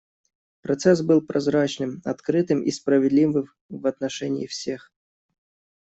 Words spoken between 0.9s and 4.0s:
был прозрачным, открытым и справедливым в